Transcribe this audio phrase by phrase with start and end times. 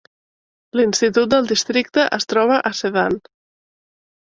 [0.79, 3.21] L'institut del districte es troba a Sedan.